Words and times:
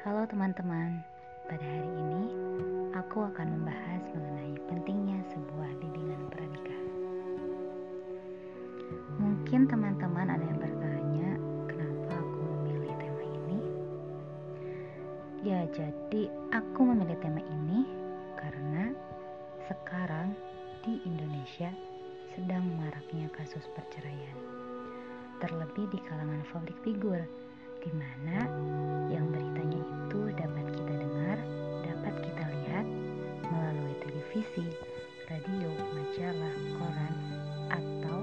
Halo 0.00 0.24
teman-teman, 0.24 1.04
pada 1.44 1.60
hari 1.60 1.92
ini 1.92 2.32
aku 2.96 3.20
akan 3.20 3.52
membahas 3.52 4.00
mengenai 4.16 4.56
pentingnya 4.64 5.20
sebuah 5.28 5.76
bimbingan 5.76 6.24
pernikah. 6.32 6.82
Mungkin 9.20 9.68
teman-teman 9.68 10.24
ada 10.24 10.40
yang 10.40 10.56
bertanya, 10.56 11.28
kenapa 11.68 12.16
aku 12.16 12.40
memilih 12.48 12.96
tema 12.96 13.24
ini? 13.28 13.60
Ya, 15.44 15.68
jadi 15.68 16.32
aku 16.48 16.80
memilih 16.80 17.20
tema 17.20 17.44
ini 17.44 17.84
karena 18.40 18.96
sekarang 19.68 20.32
di 20.80 20.96
Indonesia 21.04 21.68
sedang 22.32 22.64
maraknya 22.80 23.28
kasus 23.36 23.68
perceraian, 23.76 24.38
terlebih 25.44 25.92
di 25.92 26.00
kalangan 26.08 26.40
publik 26.48 26.80
figur 26.88 27.20
di 27.80 27.92
mana 27.96 28.44
yang 29.08 29.32
beritanya 29.32 29.80
itu 29.80 30.20
dapat 30.36 30.66
kita 30.76 30.94
dengar, 31.00 31.38
dapat 31.80 32.14
kita 32.20 32.44
lihat 32.44 32.86
melalui 33.48 33.94
televisi, 34.04 34.68
radio, 35.32 35.68
majalah, 35.96 36.56
koran, 36.76 37.14
atau 37.72 38.18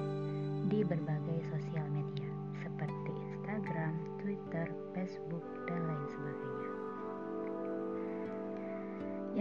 di 0.70 0.86
berbagai 0.86 1.42
sosial 1.50 1.90
media 1.90 2.30
seperti 2.62 3.12
Instagram, 3.34 3.98
Twitter, 4.22 4.70
Facebook, 4.94 5.46
dan 5.66 5.82
lain 5.90 6.06
sebagainya. 6.14 6.72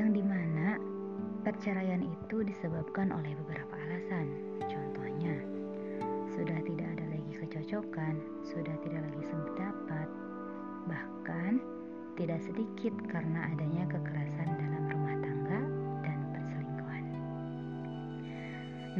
Yang 0.01 0.09
di 0.17 0.23
mana 0.25 0.69
perceraian 1.45 2.01
itu 2.01 2.41
disebabkan 2.41 3.13
oleh 3.13 3.37
beberapa 3.45 3.75
alasan. 3.85 4.33
Contohnya, 4.65 5.37
sudah 6.33 6.59
tidak 6.65 6.96
kecocokan, 7.57 8.21
sudah 8.45 8.77
tidak 8.85 9.01
lagi 9.01 9.33
sependapat, 9.33 10.09
bahkan 10.85 11.57
tidak 12.21 12.37
sedikit 12.45 12.93
karena 13.09 13.49
adanya 13.49 13.89
kekerasan 13.89 14.49
dalam 14.61 14.85
rumah 14.93 15.17
tangga 15.25 15.61
dan 16.05 16.19
perselingkuhan. 16.37 17.05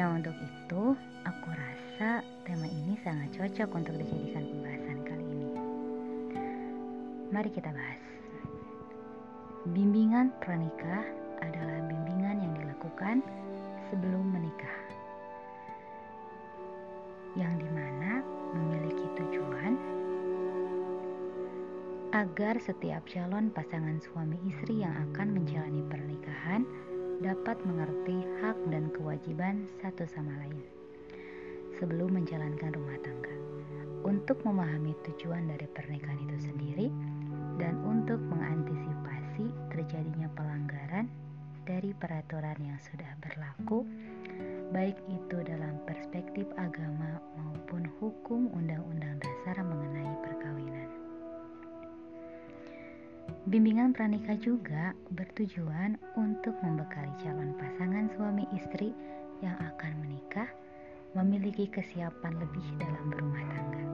Nah, 0.01 0.09
untuk 0.17 0.33
itu, 0.41 0.97
aku 1.29 1.49
rasa 1.53 2.25
tema 2.49 2.65
ini 2.65 2.97
sangat 3.05 3.29
cocok 3.37 3.77
untuk 3.77 3.95
dijadikan 4.01 4.49
pembahasan 4.49 4.99
kali 5.05 5.25
ini. 5.29 5.49
Mari 7.29 7.51
kita 7.53 7.69
bahas. 7.77 8.01
Bimbingan 9.69 10.33
pranikah 10.41 11.05
adalah 11.45 11.85
bimbingan 11.93 12.41
yang 12.41 12.57
dilakukan 12.57 13.21
sebelum 13.93 14.25
menikah 14.33 14.77
yang 17.37 17.53
di 17.61 17.69
mana 17.69 18.25
agar 22.17 22.57
setiap 22.65 23.05
calon 23.13 23.53
pasangan 23.53 24.01
suami 24.01 24.41
istri 24.49 24.81
yang 24.81 24.97
akan 25.13 25.37
menjalani 25.37 25.85
pernikahan 25.85 26.65
dapat 27.21 27.61
mengerti 27.69 28.25
hak 28.41 28.57
dan 28.73 28.89
kewajiban 28.97 29.69
satu 29.85 30.09
sama 30.09 30.33
lain 30.41 30.65
sebelum 31.77 32.17
menjalankan 32.17 32.73
rumah 32.73 32.97
tangga 33.05 33.37
untuk 34.09 34.41
memahami 34.49 34.97
tujuan 35.05 35.45
dari 35.45 35.69
pernikahan 35.77 36.17
itu 36.25 36.49
sendiri 36.49 36.89
dan 37.61 37.77
untuk 37.85 38.17
mengantisipasi 38.33 39.53
terjadinya 39.77 40.33
pelanggaran 40.33 41.13
dari 41.69 41.93
peraturan 42.01 42.57
yang 42.65 42.81
sudah 42.81 43.13
berlaku 43.21 43.85
baik 44.73 44.97
itu 45.13 45.37
dalam 45.45 45.77
perspektif 45.85 46.49
agama 46.57 47.21
maupun 47.37 47.85
hukum 48.01 48.49
Undang-Undang 48.57 49.21
Dasar 49.21 49.61
mengenai 49.61 50.17
perkawinan. 50.25 50.86
Bimbingan 53.47 53.95
pranikah 53.95 54.35
juga 54.43 54.91
bertujuan 55.15 55.95
untuk 56.19 56.59
membekali 56.67 57.15
calon 57.23 57.55
pasangan 57.55 58.11
suami 58.19 58.43
istri 58.51 58.91
yang 59.39 59.55
akan 59.63 60.03
menikah 60.03 60.51
memiliki 61.15 61.71
kesiapan 61.71 62.43
lebih 62.43 62.67
dalam 62.83 63.07
berumah 63.07 63.47
tangga. 63.55 63.85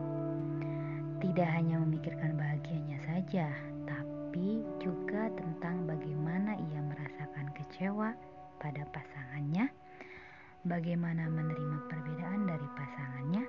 Tidak 1.21 1.49
hanya 1.53 1.77
memikirkan 1.85 2.33
bahagianya 2.33 2.97
saja, 3.05 3.53
tapi 3.85 4.65
juga 4.81 5.29
tentang 5.37 5.85
bagaimana 5.85 6.57
ia 6.57 6.81
merasakan 6.81 7.53
kecewa 7.53 8.17
pada 8.57 8.89
pasangannya 8.89 9.69
bagaimana 10.65 11.29
menerima 11.29 11.93
perbedaan 11.93 12.49
dari 12.49 12.69
pasangannya 12.73 13.45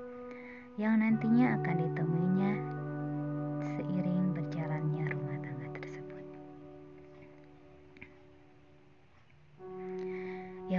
yang 0.76 1.00
nantinya 1.00 1.64
akan 1.64 1.78
ditemuinya 1.80 2.83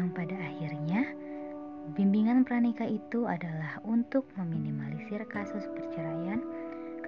Yang 0.05 0.21
pada 0.21 0.37
akhirnya, 0.37 1.01
bimbingan 1.97 2.45
pranikah 2.45 2.85
itu 2.85 3.25
adalah 3.25 3.81
untuk 3.89 4.29
meminimalisir 4.37 5.25
kasus 5.33 5.65
perceraian, 5.73 6.45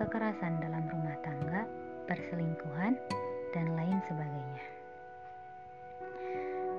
kekerasan 0.00 0.56
dalam 0.64 0.80
rumah 0.88 1.12
tangga, 1.20 1.68
perselingkuhan, 2.08 2.96
dan 3.52 3.66
lain 3.76 4.00
sebagainya. 4.08 4.64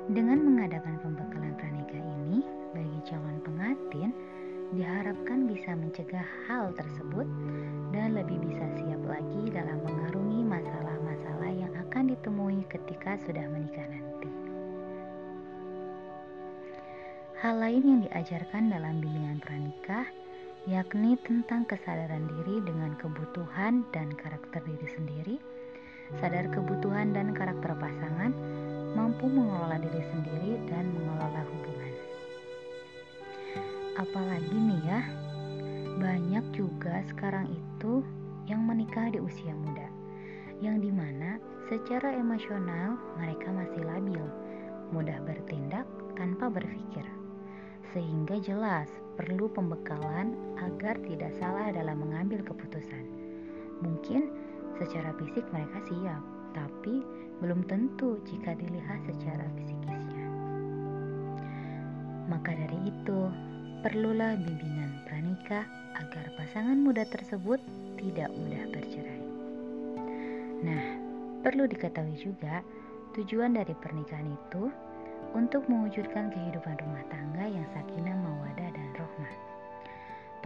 Dengan 0.09 0.41
mengadakan 0.41 0.97
pembekalan 1.06 1.53
pranikah 1.53 2.01
ini 2.01 2.41
bagi 2.73 3.00
calon 3.06 3.38
pengantin, 3.45 4.09
diharapkan 4.73 5.45
bisa 5.45 5.77
mencegah 5.77 6.25
hal 6.50 6.73
tersebut 6.73 7.29
dan 7.94 8.17
lebih 8.17 8.41
bisa 8.41 8.66
siap 8.81 9.06
lagi 9.06 9.53
dalam 9.53 9.85
mengarungi 9.85 10.41
masalah-masalah 10.50 11.51
yang 11.53 11.73
akan 11.77 12.09
ditemui 12.09 12.66
ketika 12.73 13.22
sudah 13.22 13.45
menikah 13.53 13.85
nanti. 13.85 14.37
Hal 17.38 17.62
lain 17.62 17.86
yang 17.86 18.02
diajarkan 18.09 18.74
dalam 18.74 18.98
bimbingan 18.98 19.38
pranikah 19.38 20.09
yakni 20.66 21.22
tentang 21.22 21.70
kesadaran 21.70 22.25
diri 22.25 22.66
dengan 22.66 22.98
kebutuhan 22.98 23.86
dan 23.94 24.09
karakter 24.18 24.58
diri 24.66 24.88
sendiri, 24.90 25.36
sadar 26.18 26.50
kebutuhan 26.50 27.14
dan 27.14 27.38
karakter 27.38 27.78
pasangan, 27.78 28.34
mampu 28.98 29.30
mengelola 29.30 29.78
diri 29.78 30.02
sendiri 30.09 30.58
dan 30.66 30.90
mengelola 30.98 31.46
hubungan. 31.46 31.94
Apalagi 34.02 34.58
nih 34.58 34.81
ya, 34.81 35.02
banyak 36.02 36.46
juga 36.58 37.06
sekarang 37.06 37.54
itu 37.54 38.02
yang 38.50 38.66
menikah 38.66 39.14
di 39.14 39.22
usia 39.22 39.54
muda, 39.54 39.86
yang 40.58 40.81
di 40.81 40.90
mana 40.90 41.38
secara 41.69 42.18
emosional 42.18 42.98
mereka 43.22 43.54
masih 43.54 43.86
labil, 43.86 44.25
mudah 44.90 45.22
bertindak 45.22 45.86
tanpa 46.18 46.50
berpikir, 46.50 47.06
sehingga 47.97 48.38
jelas 48.46 48.85
perlu 49.18 49.50
pembekalan 49.50 50.38
agar 50.62 51.02
tidak 51.02 51.34
salah 51.41 51.74
dalam 51.74 51.97
mengambil 51.97 52.46
keputusan. 52.46 53.09
Mungkin 53.81 54.30
secara 54.78 55.18
fisik 55.18 55.41
mereka 55.50 55.81
siap, 55.90 56.22
tapi 56.53 57.02
belum 57.41 57.66
tentu 57.66 58.22
jika 58.30 58.53
dilihat 58.53 59.02
secara 59.09 59.50
psikisnya. 59.57 60.30
Maka 62.30 62.53
dari 62.53 62.86
itu, 62.86 63.34
perlulah 63.81 64.38
bimbingan 64.46 65.02
pranikah 65.09 65.66
agar 65.97 66.30
pasangan 66.38 66.78
muda 66.78 67.02
tersebut 67.09 67.57
tidak 67.97 68.30
mudah 68.30 68.62
bercerai. 68.69 69.25
Nah, 70.62 70.86
perlu 71.41 71.66
diketahui 71.66 72.13
juga 72.22 72.62
tujuan 73.18 73.57
dari 73.57 73.74
pernikahan 73.74 74.30
itu 74.30 74.69
untuk 75.35 75.68
mewujudkan 75.68 76.31
kehidupan 76.31 76.75
rumah 76.79 77.03
tangga 77.12 77.45
yang 77.50 77.68
sakinah, 77.75 78.15
mawadah, 78.15 78.69
dan 78.71 78.89
rohmah. 78.95 79.35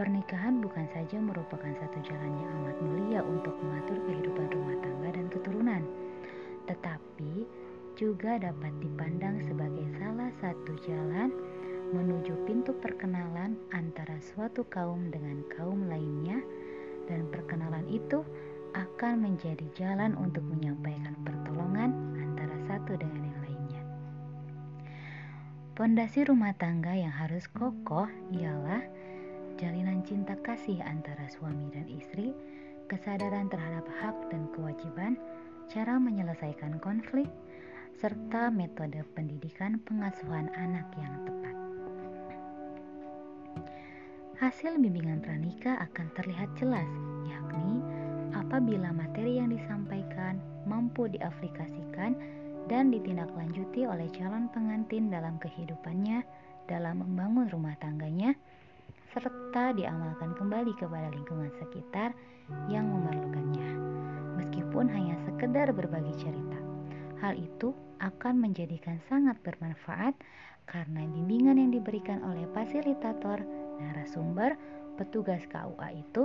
Pernikahan 0.00 0.64
bukan 0.64 0.88
saja 0.96 1.20
merupakan 1.20 1.68
satu 1.78 1.98
jalan 2.02 2.32
yang 2.40 2.50
amat 2.62 2.76
mulia 2.80 3.20
untuk 3.22 3.52
mengatur 3.60 4.00
kehidupan 4.08 4.48
rumah 4.50 4.76
tangga 4.80 5.08
dan 5.14 5.26
keturunan, 5.28 5.82
tetapi 6.66 7.44
juga 7.94 8.40
dapat 8.40 8.72
dipandang 8.80 9.44
sebagai 9.44 9.84
salah 10.00 10.32
satu 10.40 10.72
jalan 10.88 11.28
menuju 11.92 12.32
pintu 12.48 12.72
perkenalan 12.80 13.52
antara 13.76 14.16
suatu 14.32 14.64
kaum 14.72 15.12
dengan 15.12 15.44
kaum 15.52 15.86
lainnya, 15.92 16.40
dan 17.04 17.28
perkenalan 17.28 17.84
itu 17.92 18.24
akan 18.72 19.20
menjadi 19.20 19.68
jalan 19.76 20.16
untuk 20.16 20.40
menyampaikan 20.48 21.12
pertolongan 21.20 21.92
antara 22.16 22.56
satu 22.64 22.96
dengan 22.96 23.28
yang. 23.28 23.31
Pondasi 25.72 26.28
rumah 26.28 26.52
tangga 26.60 26.92
yang 26.92 27.16
harus 27.16 27.48
kokoh 27.48 28.04
ialah 28.28 28.84
jalinan 29.56 30.04
cinta 30.04 30.36
kasih 30.44 30.76
antara 30.84 31.24
suami 31.32 31.72
dan 31.72 31.88
istri, 31.88 32.36
kesadaran 32.92 33.48
terhadap 33.48 33.88
hak 34.04 34.12
dan 34.28 34.52
kewajiban, 34.52 35.16
cara 35.72 35.96
menyelesaikan 35.96 36.76
konflik, 36.76 37.24
serta 37.96 38.52
metode 38.52 39.00
pendidikan 39.16 39.80
pengasuhan 39.88 40.52
anak 40.52 40.84
yang 41.00 41.14
tepat. 41.24 41.56
Hasil 44.44 44.76
bimbingan 44.76 45.24
pranikah 45.24 45.80
akan 45.88 46.12
terlihat 46.12 46.52
jelas, 46.60 46.90
yakni 47.24 47.80
apabila 48.36 48.92
materi 48.92 49.40
yang 49.40 49.48
disampaikan 49.48 50.36
mampu 50.68 51.08
diaplikasikan 51.08 52.12
dan 52.66 52.92
ditindaklanjuti 52.94 53.86
oleh 53.86 54.06
calon 54.14 54.46
pengantin 54.52 55.10
dalam 55.10 55.38
kehidupannya 55.42 56.22
dalam 56.70 57.02
membangun 57.02 57.50
rumah 57.50 57.74
tangganya 57.82 58.34
serta 59.12 59.76
diamalkan 59.76 60.32
kembali 60.38 60.72
kepada 60.80 61.12
lingkungan 61.12 61.52
sekitar 61.60 62.16
yang 62.72 62.88
memerlukannya. 62.88 63.68
Meskipun 64.40 64.88
hanya 64.88 65.16
sekedar 65.28 65.68
berbagi 65.76 66.16
cerita, 66.16 66.58
hal 67.20 67.36
itu 67.36 67.76
akan 68.00 68.40
menjadikan 68.40 68.98
sangat 69.06 69.36
bermanfaat 69.44 70.16
karena 70.64 71.04
bimbingan 71.12 71.60
yang 71.60 71.70
diberikan 71.76 72.24
oleh 72.24 72.48
fasilitator, 72.56 73.44
narasumber, 73.78 74.56
petugas 74.96 75.44
KUA 75.52 75.88
itu 75.92 76.24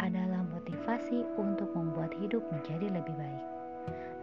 adalah 0.00 0.40
motivasi 0.40 1.20
untuk 1.36 1.68
membuat 1.76 2.16
hidup 2.16 2.40
menjadi 2.48 2.88
lebih 2.88 3.12
baik. 3.12 3.61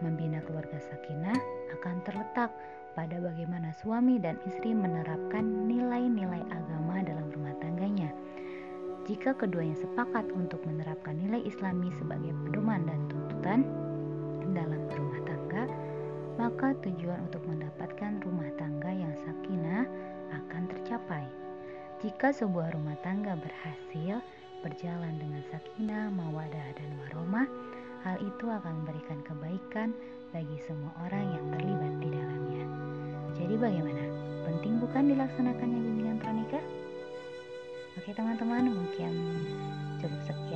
Membina 0.00 0.40
keluarga 0.48 0.80
sakinah 0.80 1.36
akan 1.76 2.00
terletak 2.08 2.48
pada 2.96 3.16
bagaimana 3.20 3.70
suami 3.76 4.16
dan 4.16 4.40
istri 4.48 4.72
menerapkan 4.72 5.44
nilai-nilai 5.68 6.40
agama 6.50 7.04
dalam 7.04 7.28
rumah 7.30 7.54
tangganya. 7.60 8.08
Jika 9.04 9.36
keduanya 9.36 9.76
sepakat 9.80 10.28
untuk 10.32 10.60
menerapkan 10.64 11.16
nilai 11.16 11.44
Islami 11.44 11.92
sebagai 11.96 12.32
pedoman 12.44 12.84
dan 12.88 13.00
tuntutan 13.08 13.60
dalam 14.52 14.80
berumah 14.90 15.20
tangga, 15.24 15.64
maka 16.40 16.72
tujuan 16.84 17.20
untuk 17.28 17.44
mendapatkan 17.44 18.20
rumah 18.24 18.48
tangga 18.56 18.90
yang 18.90 19.12
sakinah 19.24 19.84
akan 20.32 20.62
tercapai. 20.70 21.24
Jika 22.00 22.32
sebuah 22.32 22.72
rumah 22.72 22.96
tangga 23.04 23.36
berhasil 23.36 24.24
berjalan 24.64 25.16
dengan 25.20 25.44
sakinah, 25.52 26.08
mawadah, 26.12 26.68
dan 26.76 26.90
waromah, 27.04 27.48
hal 28.02 28.16
itu 28.18 28.46
akan 28.50 28.72
memberikan 28.82 29.20
kebaikan 29.22 29.88
bagi 30.34 30.58
semua 30.66 30.90
orang 31.06 31.24
yang 31.36 31.46
terlibat 31.54 31.92
di 32.02 32.08
dalamnya. 32.10 32.64
Jadi 33.38 33.54
bagaimana? 33.54 34.04
Penting 34.50 34.74
bukan 34.82 35.04
dilaksanakannya 35.14 35.78
bimbingan 35.78 36.18
pranikah? 36.18 36.64
Oke 38.00 38.10
teman-teman, 38.16 38.72
mungkin 38.74 39.12
cukup 40.02 40.20
sekian 40.26 40.49